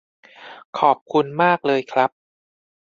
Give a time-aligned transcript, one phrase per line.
[0.79, 2.09] ขอบคุณมากเลยครับ